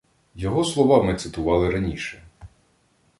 [0.35, 2.23] Його слова ми цитували раніше